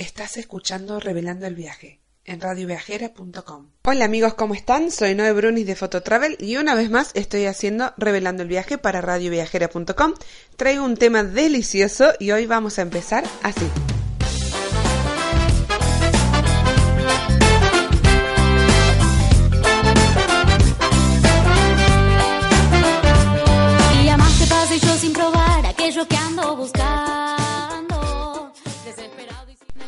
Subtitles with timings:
[0.00, 3.66] Estás escuchando Revelando el Viaje en radioviajera.com.
[3.82, 4.90] Hola amigos, ¿cómo están?
[4.90, 9.02] Soy Noé Brunis de Fototravel y una vez más estoy haciendo Revelando el Viaje para
[9.02, 10.14] radioviajera.com.
[10.56, 13.66] Traigo un tema delicioso y hoy vamos a empezar así.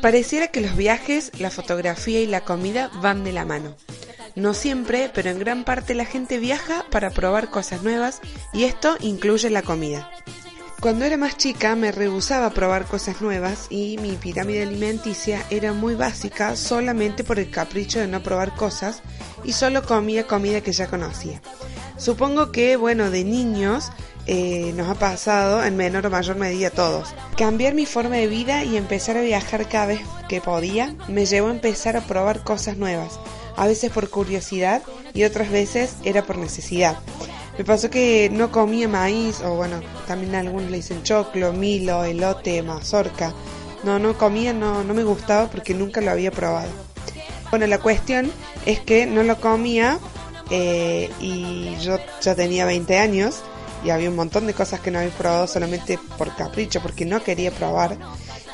[0.03, 3.77] Pareciera que los viajes, la fotografía y la comida van de la mano.
[4.35, 8.21] No siempre, pero en gran parte la gente viaja para probar cosas nuevas
[8.53, 10.11] y esto incluye la comida.
[10.81, 15.73] Cuando era más chica me rehusaba a probar cosas nuevas y mi pirámide alimenticia era
[15.73, 19.03] muy básica solamente por el capricho de no probar cosas
[19.45, 21.41] y solo comía comida que ya conocía.
[21.97, 23.93] Supongo que, bueno, de niños
[24.27, 27.15] eh, nos ha pasado en menor o mayor medida a todos.
[27.37, 31.49] Cambiar mi forma de vida y empezar a viajar cada vez que podía me llevó
[31.49, 33.19] a empezar a probar cosas nuevas,
[33.57, 36.99] a veces por curiosidad y otras veces era por necesidad.
[37.59, 42.63] Me pasó que no comía maíz, o bueno, también algunos le dicen choclo, milo, elote,
[42.63, 43.35] mazorca.
[43.85, 46.71] No, no comía, no, no me gustaba porque nunca lo había probado.
[47.51, 48.33] Bueno, la cuestión
[48.65, 49.99] es que no lo comía
[50.51, 53.43] eh, y yo ya tenía 20 años
[53.85, 57.23] y había un montón de cosas que no había probado solamente por capricho, porque no
[57.23, 57.97] quería probar.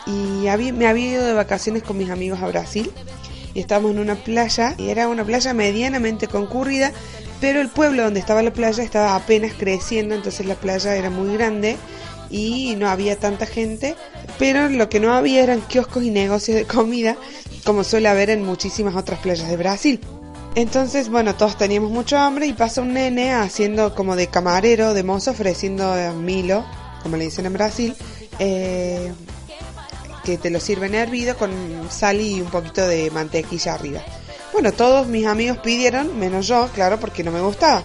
[0.06, 2.90] Y había- me había ido de vacaciones con mis amigos a Brasil
[3.54, 6.92] y estábamos en una playa y era una playa medianamente concurrida,
[7.40, 11.34] pero el pueblo donde estaba la playa estaba apenas creciendo, entonces la playa era muy
[11.34, 11.76] grande
[12.30, 13.96] y no había tanta gente,
[14.38, 17.16] pero lo que no había eran kioscos y negocios de comida,
[17.64, 20.00] como suele haber en muchísimas otras playas de Brasil.
[20.54, 25.02] Entonces, bueno, todos teníamos mucho hambre y pasa un nene haciendo como de camarero, de
[25.02, 26.64] mozo, ofreciendo Milo,
[27.02, 27.96] como le dicen en Brasil,
[28.38, 29.12] eh,
[30.24, 31.50] que te lo sirven hervido con
[31.90, 34.02] sal y un poquito de mantequilla arriba.
[34.52, 37.84] Bueno, todos mis amigos pidieron, menos yo, claro, porque no me gustaba.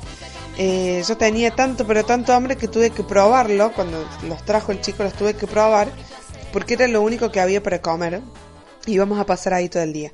[0.58, 3.72] Eh, yo tenía tanto, pero tanto hambre que tuve que probarlo.
[3.74, 5.90] Cuando los trajo el chico, los tuve que probar,
[6.52, 8.22] porque era lo único que había para comer.
[8.86, 10.12] Y vamos a pasar ahí todo el día.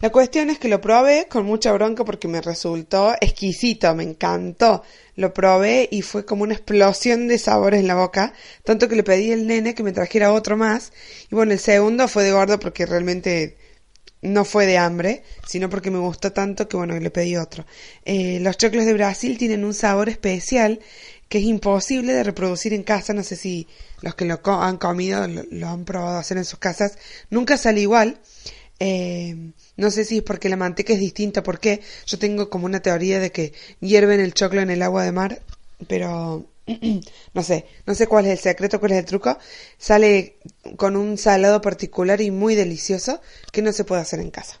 [0.00, 4.82] La cuestión es que lo probé con mucha bronca porque me resultó exquisito, me encantó.
[5.14, 9.02] Lo probé y fue como una explosión de sabores en la boca, tanto que le
[9.02, 10.92] pedí al nene que me trajera otro más.
[11.30, 13.56] Y bueno, el segundo fue de gordo porque realmente
[14.22, 17.66] no fue de hambre, sino porque me gustó tanto que bueno, le pedí otro.
[18.04, 20.80] Eh, los choclos de Brasil tienen un sabor especial
[21.28, 23.12] que es imposible de reproducir en casa.
[23.14, 23.68] No sé si
[24.02, 26.98] los que lo co- han comido lo, lo han probado hacer en sus casas.
[27.30, 28.20] Nunca sale igual.
[28.80, 32.80] Eh, no sé si es porque la manteca es distinta, porque yo tengo como una
[32.80, 35.42] teoría de que hierven el choclo en el agua de mar,
[35.88, 36.46] pero
[37.34, 39.38] no sé, no sé cuál es el secreto, cuál es el truco.
[39.78, 40.36] Sale
[40.76, 43.20] con un salado particular y muy delicioso
[43.52, 44.60] que no se puede hacer en casa.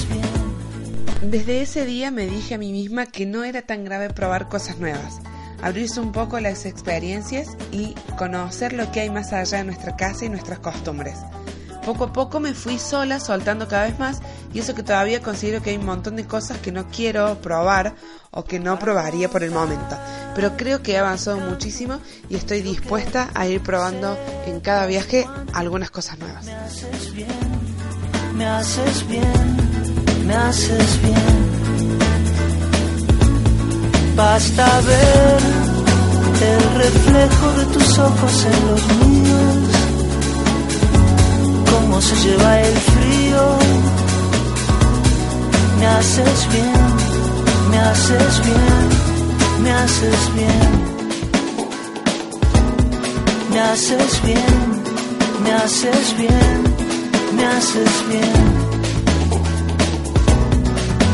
[1.21, 4.79] Desde ese día me dije a mí misma que no era tan grave probar cosas
[4.79, 5.19] nuevas,
[5.61, 10.25] abrirse un poco las experiencias y conocer lo que hay más allá de nuestra casa
[10.25, 11.19] y nuestras costumbres.
[11.85, 14.19] Poco a poco me fui sola soltando cada vez más
[14.51, 17.93] y eso que todavía considero que hay un montón de cosas que no quiero probar
[18.31, 19.95] o que no probaría por el momento.
[20.33, 25.27] Pero creo que he avanzado muchísimo y estoy dispuesta a ir probando en cada viaje
[25.53, 26.45] algunas cosas nuevas.
[26.45, 27.27] Me haces bien,
[28.35, 30.00] me haces bien,
[30.31, 31.39] me haces bien.
[34.15, 35.39] Basta ver
[36.51, 39.69] el reflejo de tus ojos en los míos,
[41.71, 43.43] cómo se lleva el frío
[45.79, 46.91] me haces bien,
[47.71, 49.11] me haces bien.
[49.63, 50.71] Me haces bien,
[53.51, 54.83] me haces bien,
[55.43, 56.63] me haces bien.
[57.35, 58.60] Me haces bien,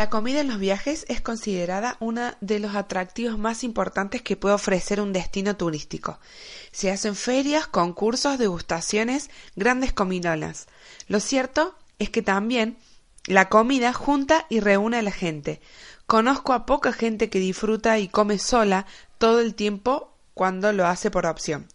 [0.00, 4.54] La comida en los viajes es considerada uno de los atractivos más importantes que puede
[4.54, 6.18] ofrecer un destino turístico.
[6.72, 10.68] Se hacen ferias, concursos, degustaciones, grandes comilonas.
[11.06, 12.78] Lo cierto es que también
[13.26, 15.60] la comida junta y reúne a la gente.
[16.06, 18.86] Conozco a poca gente que disfruta y come sola
[19.18, 21.66] todo el tiempo cuando lo hace por opción.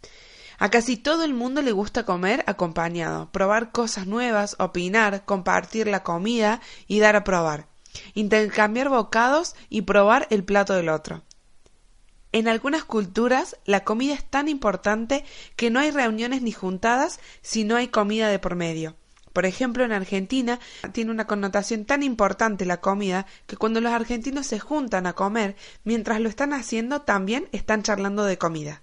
[0.58, 6.02] A casi todo el mundo le gusta comer acompañado, probar cosas nuevas, opinar, compartir la
[6.02, 7.75] comida y dar a probar
[8.14, 11.24] intercambiar bocados y probar el plato del otro.
[12.32, 15.24] En algunas culturas la comida es tan importante
[15.56, 18.96] que no hay reuniones ni juntadas si no hay comida de por medio.
[19.32, 20.62] Por ejemplo, en Argentina
[20.94, 25.58] tiene una connotación tan importante la comida que cuando los argentinos se juntan a comer,
[25.84, 28.82] mientras lo están haciendo también están charlando de comida.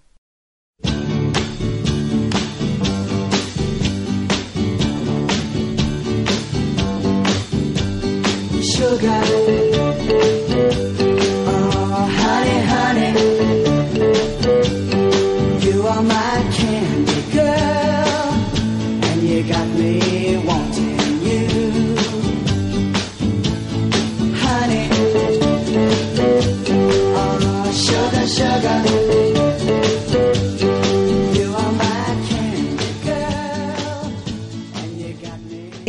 [8.82, 9.71] Sugar.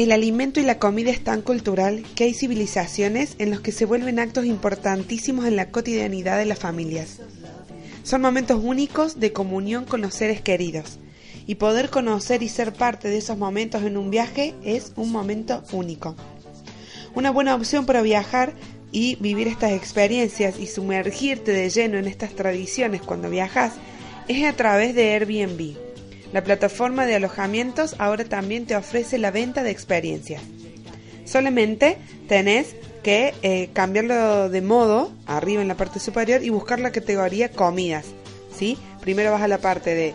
[0.03, 3.85] El alimento y la comida es tan cultural que hay civilizaciones en los que se
[3.85, 7.21] vuelven actos importantísimos en la cotidianidad de las familias.
[8.03, 10.99] Son momentos únicos de comunión con los seres queridos,
[11.47, 15.63] y poder conocer y ser parte de esos momentos en un viaje es un momento
[15.71, 16.17] único.
[17.15, 18.55] Una buena opción para viajar
[18.91, 23.71] y vivir estas experiencias y sumergirte de lleno en estas tradiciones cuando viajas
[24.27, 25.92] es a través de Airbnb.
[26.33, 30.41] La plataforma de alojamientos ahora también te ofrece la venta de experiencias.
[31.25, 31.97] Solamente
[32.27, 37.51] tenés que eh, cambiarlo de modo arriba en la parte superior y buscar la categoría
[37.51, 38.05] comidas.
[38.57, 38.77] ¿sí?
[38.99, 40.07] Primero vas a la parte de,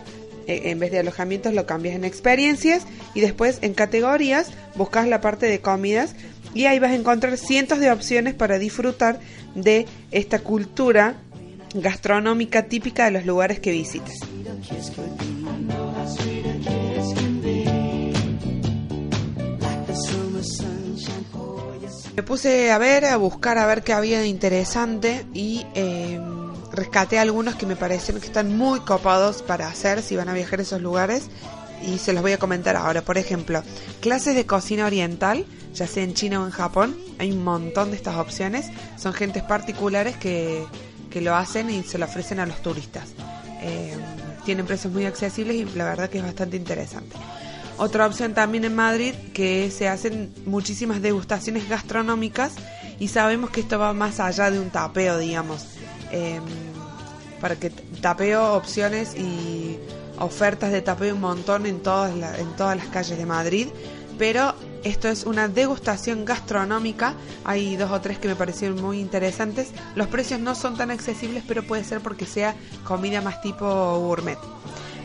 [0.47, 5.21] eh, en vez de alojamientos lo cambias en experiencias y después en categorías buscas la
[5.21, 6.15] parte de comidas
[6.53, 9.19] y ahí vas a encontrar cientos de opciones para disfrutar
[9.55, 11.15] de esta cultura
[11.75, 14.19] gastronómica típica de los lugares que visites.
[22.19, 26.19] Me puse a ver, a buscar, a ver qué había de interesante y eh,
[26.69, 30.59] rescaté algunos que me parecen que están muy copados para hacer si van a viajar
[30.59, 31.29] a esos lugares
[31.81, 33.03] y se los voy a comentar ahora.
[33.03, 33.63] Por ejemplo,
[34.01, 37.95] clases de cocina oriental, ya sea en China o en Japón, hay un montón de
[37.95, 38.69] estas opciones.
[38.97, 40.65] Son gentes particulares que,
[41.09, 43.13] que lo hacen y se lo ofrecen a los turistas.
[43.61, 43.95] Eh,
[44.43, 47.15] tienen precios muy accesibles y la verdad que es bastante interesante.
[47.79, 52.51] Otra opción también en Madrid que se hacen muchísimas degustaciones gastronómicas
[52.99, 55.65] y sabemos que esto va más allá de un tapeo, digamos.
[56.11, 56.41] Eh,
[57.39, 59.77] para que tapeo opciones y
[60.17, 63.67] ofertas de tapeo un montón en todas, la- en todas las calles de Madrid,
[64.17, 67.13] pero esto es una degustación gastronómica,
[67.45, 71.43] hay dos o tres que me parecieron muy interesantes, los precios no son tan accesibles,
[71.47, 73.65] pero puede ser porque sea comida más tipo
[73.99, 74.37] gourmet.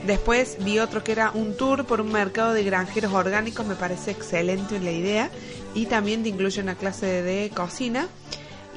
[0.06, 4.10] Después vi otro que era un tour por un mercado de granjeros orgánicos, me parece
[4.10, 5.30] excelente la idea,
[5.74, 8.08] y también te incluye una clase de cocina.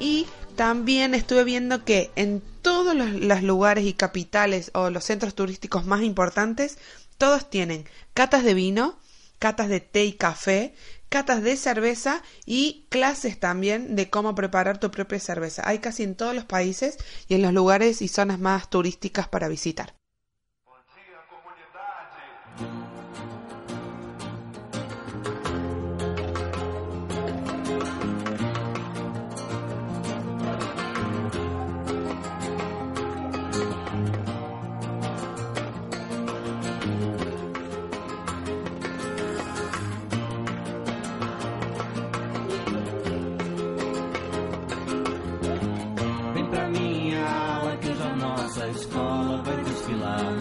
[0.00, 5.34] Y también estuve viendo que en todos los, los lugares y capitales o los centros
[5.34, 6.78] turísticos más importantes,
[7.18, 8.98] todos tienen catas de vino,
[9.38, 10.74] catas de té y café,
[11.10, 15.62] catas de cerveza y clases también de cómo preparar tu propia cerveza.
[15.66, 16.96] Hay casi en todos los países
[17.28, 19.97] y en los lugares y zonas más turísticas para visitar.
[48.58, 50.34] nossa escola vai desfilar.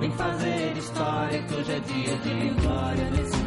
[0.00, 3.39] Vem fazer história que hoje é dia de glória nesse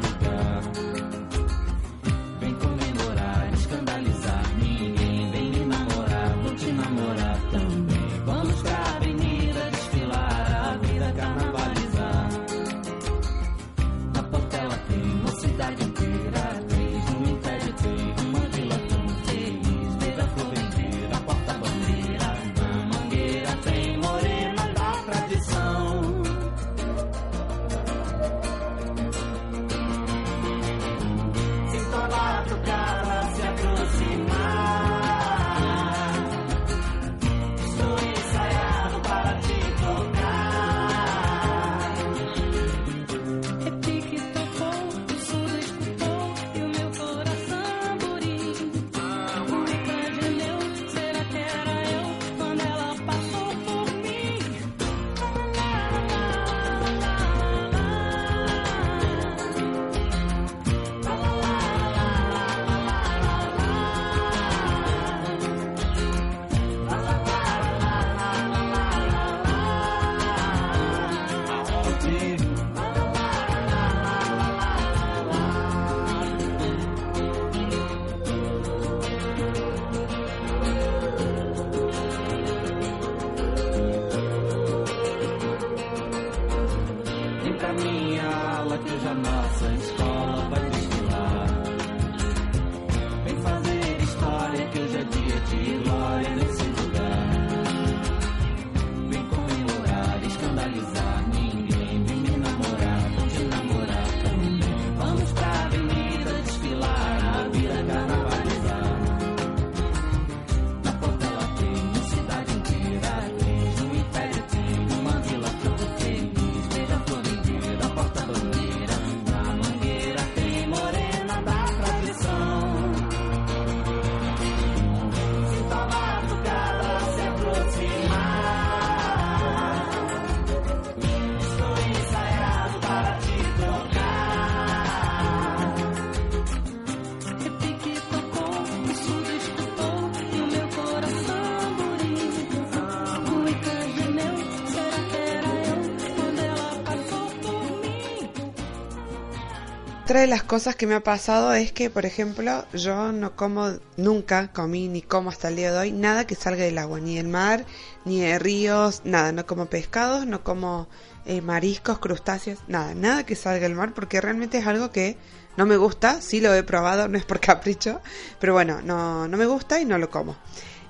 [150.13, 153.72] Otra de las cosas que me ha pasado es que, por ejemplo, yo no como,
[153.98, 157.15] nunca comí ni como hasta el día de hoy nada que salga del agua, ni
[157.15, 157.65] del mar,
[158.05, 159.32] ni de ríos, nada.
[159.32, 160.88] No como pescados, no como
[161.25, 165.17] eh, mariscos, crustáceos, nada, nada que salga del mar porque realmente es algo que
[165.58, 166.22] no me gusta.
[166.22, 168.00] Sí lo he probado, no es por capricho,
[168.39, 170.38] pero bueno, no, no me gusta y no lo como.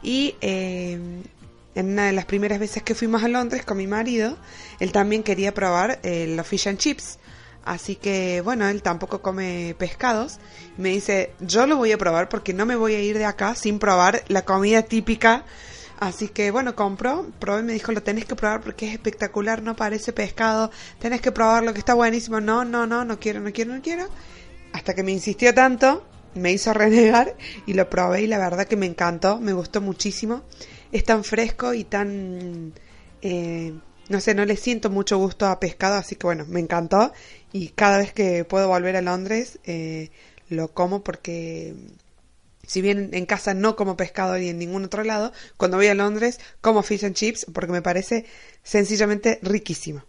[0.02, 1.00] Y eh,
[1.76, 4.38] en una de las primeras veces que fuimos a Londres con mi marido,
[4.82, 7.20] él también quería probar eh, los fish and chips.
[7.66, 10.40] Así que bueno, él tampoco come pescados.
[10.78, 13.56] Me dice, yo lo voy a probar porque no me voy a ir de acá
[13.56, 15.46] sin probar la comida típica.
[16.00, 19.62] Así que bueno, compró, probé y me dijo, lo tenés que probar porque es espectacular,
[19.62, 22.42] no parece pescado, tenés que probarlo que está buenísimo.
[22.42, 24.08] No, no, no, no quiero, no quiero, no quiero.
[24.74, 26.04] Hasta que me insistió tanto,
[26.34, 30.44] me hizo renegar y lo probé y la verdad que me encantó, me gustó muchísimo.
[30.92, 32.74] Es tan fresco y tan...
[33.22, 33.74] eh,
[34.10, 37.14] no sé, no le siento mucho gusto a pescado, así que bueno, me encantó
[37.54, 40.10] y cada vez que puedo volver a Londres eh,
[40.50, 41.76] lo como porque
[42.66, 45.96] si bien en casa no como pescado ni en ningún otro lado, cuando voy a
[45.96, 48.26] Londres como fish and chips porque me parece
[48.64, 50.04] sencillamente riquísimo.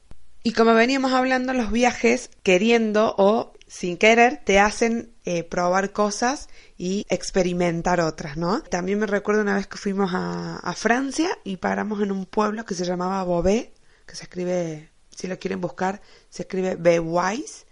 [0.47, 6.49] Y como veníamos hablando, los viajes, queriendo o sin querer, te hacen eh, probar cosas
[6.77, 8.63] y experimentar otras, ¿no?
[8.63, 12.67] También me recuerdo una vez que fuimos a, a Francia y paramos en un pueblo
[12.67, 13.69] que se llamaba Beauvais,
[14.07, 17.66] que se escribe, si lo quieren buscar, se escribe Beauvais.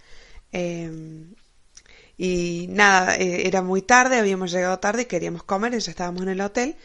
[0.53, 1.25] Eh,
[2.19, 6.41] y nada, eh, era muy tarde, habíamos llegado tarde, queríamos comer, ya estábamos en el
[6.41, 6.77] hotel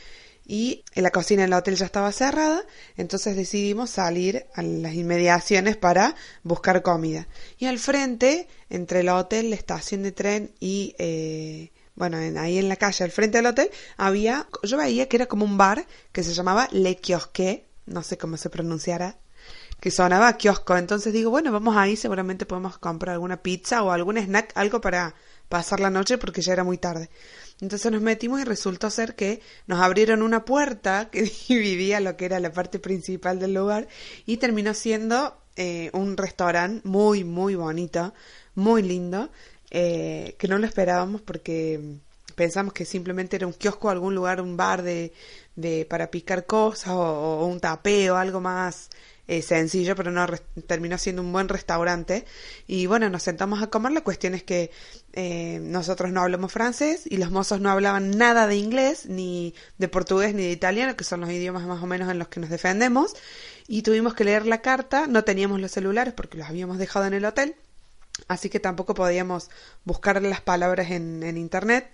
[0.45, 2.63] y la cocina del hotel ya estaba cerrada,
[2.95, 7.27] entonces decidimos salir a las inmediaciones para buscar comida.
[7.59, 12.57] Y al frente, entre el hotel, la estación de tren y, eh, bueno, en- ahí
[12.57, 15.85] en la calle, al frente del hotel, había, yo veía que era como un bar
[16.13, 19.17] que se llamaba Le Kiosque, no sé cómo se pronunciara,
[19.79, 20.75] que sonaba a kiosco.
[20.77, 25.15] Entonces digo, bueno, vamos ahí, seguramente podemos comprar alguna pizza o algún snack, algo para
[25.50, 27.10] pasar la noche porque ya era muy tarde.
[27.62, 32.25] Entonces nos metimos y resultó ser que nos abrieron una puerta que dividía lo que
[32.25, 33.88] era la parte principal del lugar
[34.25, 38.13] y terminó siendo eh, un restaurante muy, muy bonito,
[38.55, 39.29] muy lindo,
[39.72, 41.98] eh, que no lo esperábamos porque
[42.36, 45.12] pensamos que simplemente era un kiosco, algún lugar, un bar de,
[45.55, 48.89] de para picar cosas o, o un tapeo, algo más
[49.27, 50.25] eh, sencillo, pero no
[50.67, 52.25] terminó siendo un buen restaurante.
[52.65, 53.91] Y bueno, nos sentamos a comer.
[53.91, 54.72] La cuestión es que
[55.13, 59.88] eh, nosotros no hablamos francés y los mozos no hablaban nada de inglés, ni de
[59.88, 62.50] portugués, ni de italiano, que son los idiomas más o menos en los que nos
[62.50, 63.15] defendemos.
[63.67, 65.07] Y tuvimos que leer la carta.
[65.07, 67.55] No teníamos los celulares porque los habíamos dejado en el hotel.
[68.27, 69.50] Así que tampoco podíamos
[69.86, 71.89] buscar las palabras en, en internet.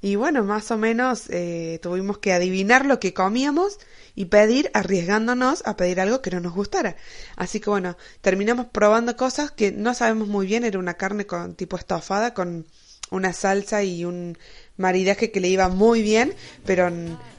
[0.00, 3.78] Y bueno, más o menos eh, tuvimos que adivinar lo que comíamos
[4.14, 6.96] y pedir, arriesgándonos a pedir algo que no nos gustara.
[7.36, 10.64] Así que bueno, terminamos probando cosas que no sabemos muy bien.
[10.64, 12.66] Era una carne con tipo estofada con
[13.10, 14.38] una salsa y un
[14.78, 16.90] maridaje que le iba muy bien, pero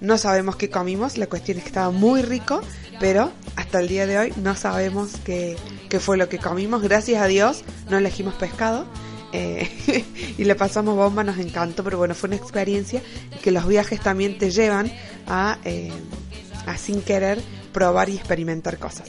[0.01, 1.17] no sabemos qué comimos.
[1.17, 2.61] La cuestión es que estaba muy rico,
[2.99, 5.57] pero hasta el día de hoy no sabemos qué,
[5.89, 6.83] qué fue lo que comimos.
[6.83, 8.85] Gracias a Dios no elegimos pescado.
[9.31, 9.69] eh,
[10.37, 13.01] y le pasamos bomba, nos encantó, pero bueno, fue una experiencia
[13.41, 14.91] que los viajes también te llevan
[15.27, 15.91] a, eh,
[16.65, 17.39] a sin querer
[17.71, 19.07] probar y experimentar cosas.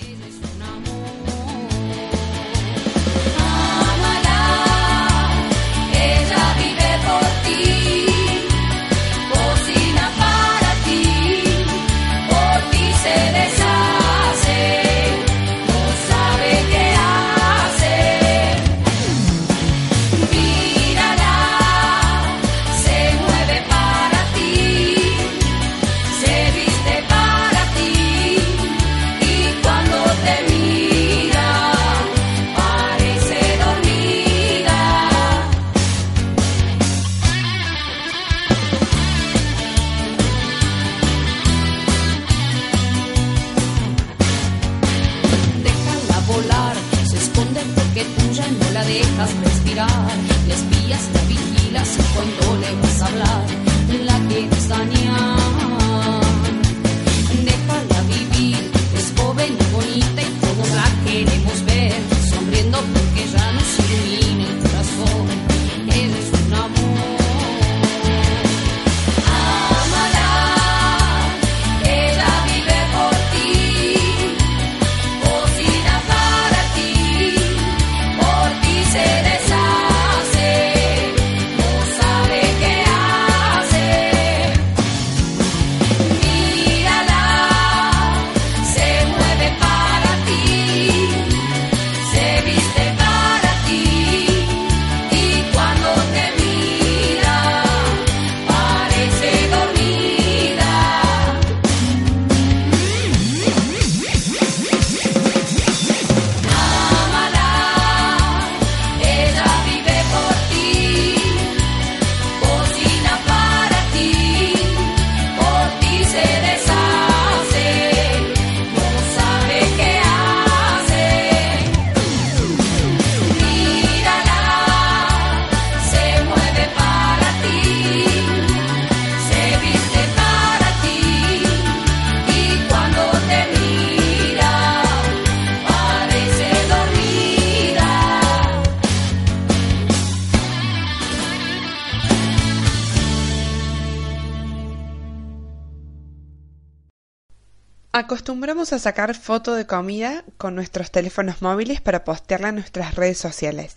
[148.00, 153.18] Acostumbramos a sacar foto de comida con nuestros teléfonos móviles para postearla en nuestras redes
[153.18, 153.76] sociales.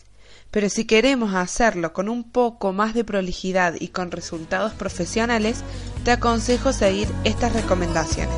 [0.49, 5.62] Pero si queremos hacerlo con un poco más de prolijidad y con resultados profesionales,
[6.05, 8.33] te aconsejo seguir estas recomendaciones.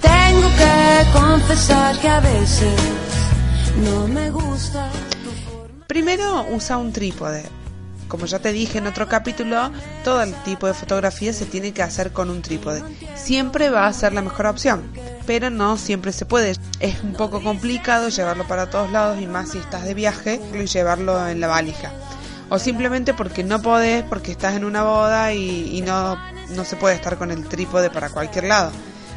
[0.00, 3.01] Tengo que confesar que a veces
[3.84, 4.88] no me gusta.
[5.86, 7.44] Primero, usa un trípode.
[8.08, 9.70] Como ya te dije en otro capítulo,
[10.04, 12.82] todo el tipo de fotografía se tiene que hacer con un trípode.
[13.16, 14.82] Siempre va a ser la mejor opción,
[15.26, 16.54] pero no siempre se puede.
[16.80, 20.66] Es un poco complicado llevarlo para todos lados y más si estás de viaje y
[20.66, 21.90] llevarlo en la valija.
[22.50, 26.18] O simplemente porque no podés, porque estás en una boda y, y no,
[26.50, 28.72] no se puede estar con el trípode para cualquier lado.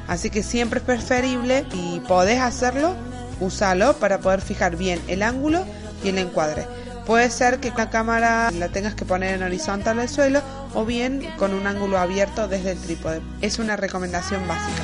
[0.07, 2.95] Así que siempre es preferible y podés hacerlo,
[3.39, 5.65] úsalo para poder fijar bien el ángulo
[6.03, 6.67] y el encuadre.
[7.05, 10.41] Puede ser que la cámara la tengas que poner en horizontal al suelo
[10.73, 13.21] o bien con un ángulo abierto desde el trípode.
[13.41, 14.81] Es una recomendación básica.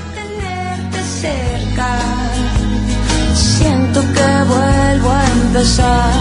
[3.33, 6.13] Siento que vuelvo a empezar.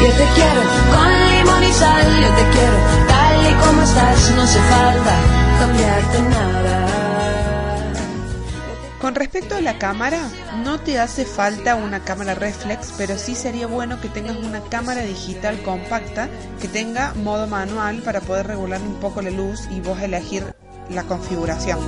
[0.00, 0.62] Yo te quiero
[0.94, 2.76] con limón yo te quiero
[3.06, 5.14] tal y como estás, no hace falta
[5.58, 6.89] cambiarte nada.
[9.10, 10.30] Con respecto a la cámara,
[10.64, 15.02] no te hace falta una cámara reflex, pero sí sería bueno que tengas una cámara
[15.02, 16.28] digital compacta
[16.60, 20.44] que tenga modo manual para poder regular un poco la luz y vos elegir
[20.90, 21.80] la configuración.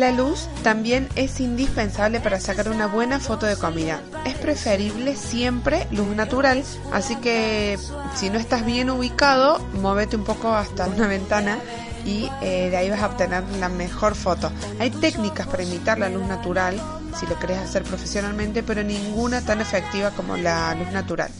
[0.00, 4.00] La luz también es indispensable para sacar una buena foto de comida.
[4.24, 7.78] Es preferible siempre luz natural, así que
[8.14, 11.58] si no estás bien ubicado, móvete un poco hasta una ventana
[12.06, 14.50] y eh, de ahí vas a obtener la mejor foto.
[14.78, 16.80] Hay técnicas para imitar la luz natural,
[17.20, 21.30] si lo querés hacer profesionalmente, pero ninguna tan efectiva como la luz natural.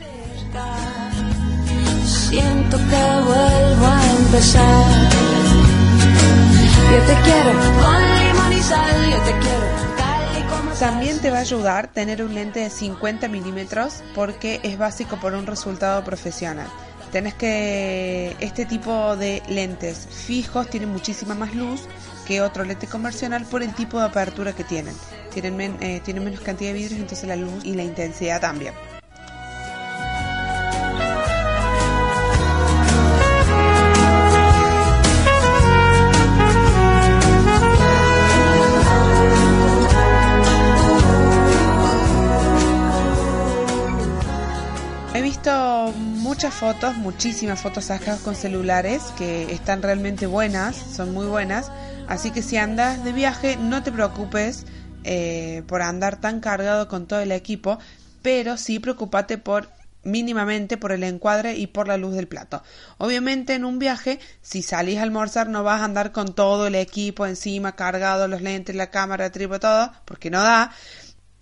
[2.04, 4.84] Siento que vuelvo a empezar.
[6.90, 8.19] Yo te quiero
[10.78, 15.34] También te va a ayudar tener un lente de 50 milímetros porque es básico por
[15.34, 16.66] un resultado profesional.
[17.12, 21.82] Tenés que este tipo de lentes fijos tienen muchísima más luz
[22.26, 24.94] que otro lente convencional por el tipo de apertura que tienen.
[25.32, 28.72] Tienen, men- eh, tienen menos cantidad de vidrios, entonces la luz y la intensidad también.
[45.12, 51.26] He visto muchas fotos, muchísimas fotos sacadas con celulares que están realmente buenas, son muy
[51.26, 51.72] buenas.
[52.06, 54.66] Así que si andas de viaje, no te preocupes
[55.02, 57.80] eh, por andar tan cargado con todo el equipo,
[58.22, 59.68] pero sí preocupate por
[60.04, 62.62] mínimamente por el encuadre y por la luz del plato.
[62.98, 66.76] Obviamente en un viaje, si salís a almorzar no vas a andar con todo el
[66.76, 70.72] equipo encima cargado, los lentes, la cámara, trípode, todo, porque no da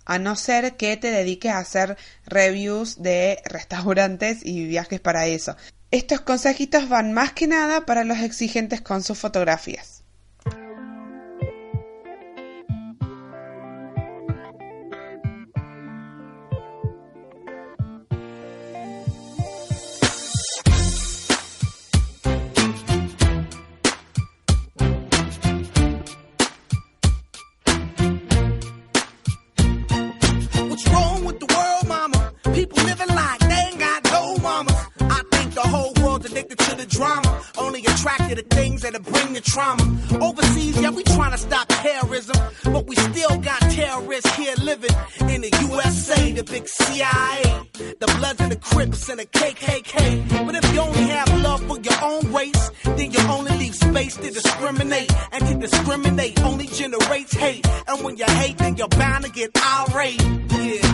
[0.09, 1.95] a no ser que te dediques a hacer
[2.25, 5.55] reviews de restaurantes y viajes para eso.
[5.91, 9.98] Estos consejitos van más que nada para los exigentes con sus fotografías.
[32.59, 34.75] People living like they ain't got no mamas.
[34.99, 39.31] I think the whole world's addicted to the drama, only attracted to things that'll bring
[39.31, 39.81] the trauma.
[40.19, 45.39] Overseas, yeah, we trying to stop terrorism, but we still got terrorists here living in
[45.39, 47.63] the USA, the big CIA,
[48.01, 50.45] the Bloods and the Crips and the KKK.
[50.45, 54.17] But if you only have love for your own race, then you only leave space
[54.17, 57.65] to discriminate, and to discriminate only generates hate.
[57.87, 60.21] And when you hate, then you're bound to get irate.
[60.51, 60.88] Yeah,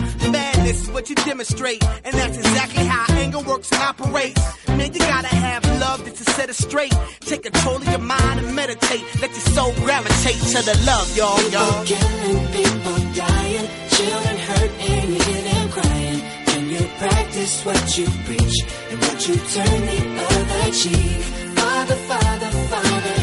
[0.66, 4.40] madness is what you demonstrate, and that's exactly how anger works and operates.
[4.68, 6.94] Man, you gotta have love just to set it straight.
[7.20, 9.04] Take control of your mind and meditate.
[9.20, 11.84] Let your soul gravitate to the love, y'all, y'all.
[11.84, 16.20] People Killing people dying, children hurt and you hear them crying.
[16.46, 18.56] Can you practice what you preach
[18.90, 21.22] and what you turn the other cheek?
[21.58, 23.15] Father, Father, Father,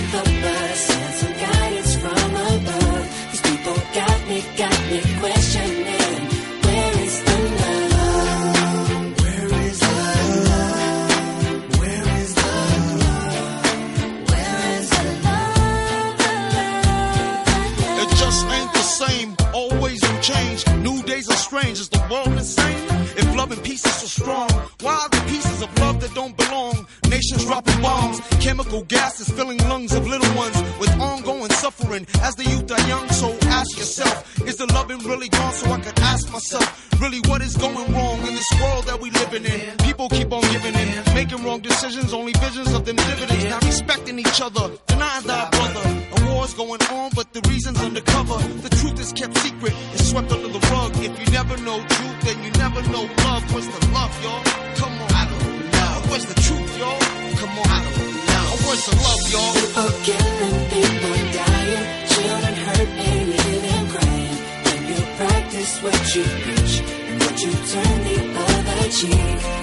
[44.44, 45.86] other, denying thy brother.
[46.16, 48.38] A war's going on, but the reason's undercover.
[48.60, 50.92] The truth is kept secret, it's swept under the rug.
[50.98, 53.44] If you never know truth, then you never know love.
[53.54, 54.44] Where's the love, y'all?
[54.76, 55.94] Come on, I don't know.
[56.12, 57.00] Where's the truth, y'all?
[57.40, 58.46] Come on, I don't know.
[58.68, 59.54] Where's the love, y'all?
[59.64, 64.38] People killing, people dying, children hurt and hear them crying.
[64.68, 66.76] When you practice what you preach
[67.08, 69.63] and what you turn the other cheek.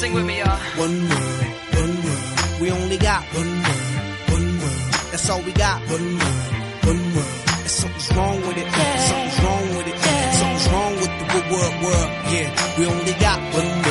[0.00, 0.56] Sing with me, y'all.
[0.80, 1.44] One world,
[1.76, 2.60] one world.
[2.62, 3.84] We only got one world,
[4.32, 4.92] one world.
[5.12, 5.78] That's all we got.
[5.92, 6.52] One world,
[6.88, 7.40] one world.
[7.60, 8.68] And something's wrong with it.
[9.08, 9.96] Something's wrong with it.
[10.40, 12.10] Something's wrong with the good world, world.
[12.32, 13.89] Yeah, we only got one world,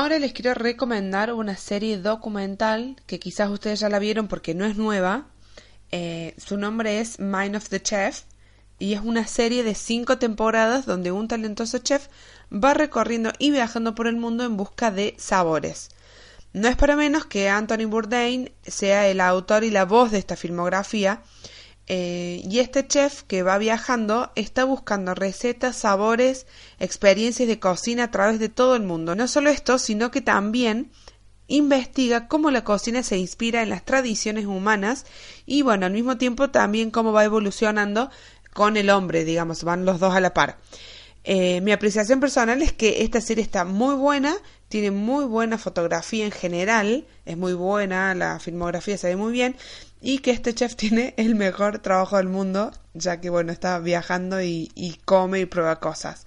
[0.00, 4.64] Ahora les quiero recomendar una serie documental que quizás ustedes ya la vieron porque no
[4.64, 5.26] es nueva.
[5.90, 8.22] Eh, su nombre es Mind of the Chef
[8.78, 12.08] y es una serie de cinco temporadas donde un talentoso chef
[12.50, 15.90] va recorriendo y viajando por el mundo en busca de sabores.
[16.54, 20.34] No es para menos que Anthony Bourdain sea el autor y la voz de esta
[20.34, 21.20] filmografía.
[21.92, 26.46] Eh, y este chef que va viajando está buscando recetas, sabores,
[26.78, 29.16] experiencias de cocina a través de todo el mundo.
[29.16, 30.92] No solo esto, sino que también
[31.48, 35.04] investiga cómo la cocina se inspira en las tradiciones humanas
[35.46, 38.08] y bueno, al mismo tiempo también cómo va evolucionando
[38.54, 40.58] con el hombre, digamos, van los dos a la par.
[41.24, 44.36] Eh, mi apreciación personal es que esta serie está muy buena,
[44.68, 49.56] tiene muy buena fotografía en general, es muy buena, la filmografía se ve muy bien
[50.00, 54.40] y que este chef tiene el mejor trabajo del mundo, ya que bueno, está viajando
[54.40, 56.26] y, y come y prueba cosas.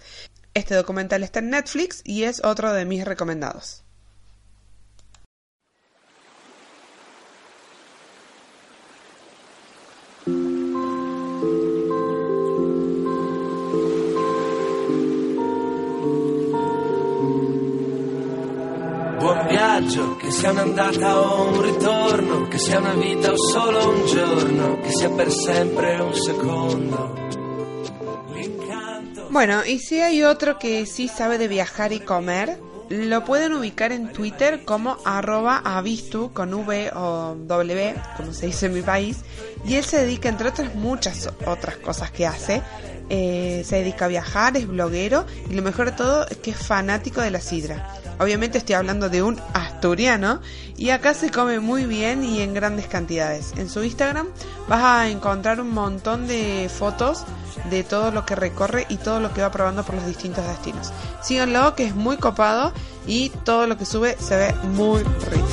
[0.53, 3.83] Este documental está en Netflix y es otro de mis recomendados.
[19.84, 24.80] Viaggio, che sia un'andata o un ritorno, che sia una vita o solo un giorno,
[24.82, 27.22] che sia per sempre un secondo.
[29.30, 33.91] Bueno, y si hay otro que sí sabe de viajar y comer, lo pueden ubicar
[33.91, 39.22] en Twitter como arroba avistu con V o W, como se dice en mi país,
[39.65, 42.62] y él se dedica, entre otras muchas otras cosas que hace,
[43.10, 46.58] eh, se dedica a viajar, es bloguero y lo mejor de todo es que es
[46.58, 48.02] fanático de la sidra.
[48.19, 50.41] Obviamente estoy hablando de un asturiano
[50.78, 53.54] y acá se come muy bien y en grandes cantidades.
[53.58, 54.28] En su Instagram
[54.67, 57.26] vas a encontrar un montón de fotos
[57.69, 60.91] de todo lo que recorre y todo lo que va probando por los distintos destinos.
[61.21, 62.73] Síganlo que es muy copado
[63.08, 65.47] y todo lo que sube se ve muy rico.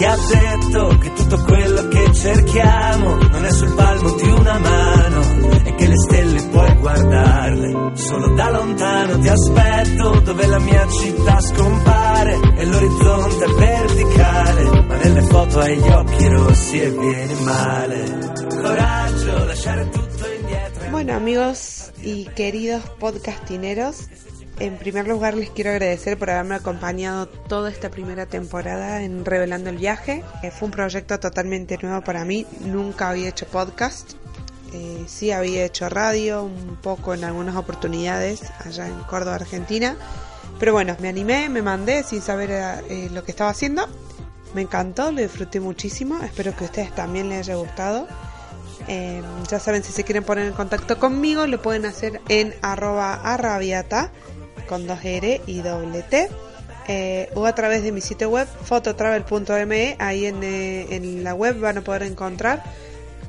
[0.00, 5.20] Chi ha detto che tutto quello che cerchiamo non è sul palmo di una mano
[5.62, 7.90] e che le stelle puoi guardarle?
[7.96, 14.96] Solo da lontano ti aspetto dove la mia città scompare e l'orizzonte è verticale ma
[14.96, 18.32] nelle foto hai gli occhi rossi e vieni male.
[18.48, 24.08] Coraggio lasciare tutto indietro Bueno amigos y queridos podcastineros,
[24.60, 29.70] en primer lugar les quiero agradecer por haberme acompañado toda esta primera temporada en Revelando
[29.70, 30.22] el Viaje.
[30.52, 34.12] Fue un proyecto totalmente nuevo para mí, nunca había hecho podcast.
[34.72, 39.96] Eh, sí había hecho radio un poco en algunas oportunidades allá en Córdoba, Argentina.
[40.58, 43.88] Pero bueno, me animé, me mandé sin saber eh, lo que estaba haciendo.
[44.54, 46.22] Me encantó, lo disfruté muchísimo.
[46.22, 48.06] Espero que a ustedes también les haya gustado.
[48.88, 53.14] Eh, ya saben, si se quieren poner en contacto conmigo, lo pueden hacer en arroba
[53.14, 54.12] arrabiata
[54.66, 56.28] con dos R y doble T.
[56.88, 59.96] eh, o a través de mi sitio web fototravel.me.
[59.98, 62.62] Ahí en, eh, en la web van a poder encontrar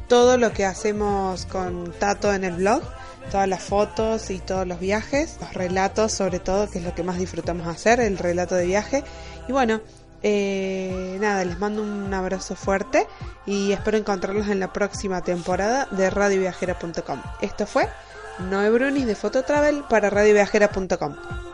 [0.07, 2.81] todo lo que hacemos con Tato en el blog,
[3.31, 7.03] todas las fotos y todos los viajes, los relatos sobre todo, que es lo que
[7.03, 9.03] más disfrutamos hacer, el relato de viaje.
[9.47, 9.79] Y bueno,
[10.23, 13.07] eh, nada, les mando un abrazo fuerte
[13.45, 17.21] y espero encontrarlos en la próxima temporada de radioviajera.com.
[17.41, 17.87] Esto fue
[18.49, 21.50] Noé Brunis de Fototravel para radioviajera.com.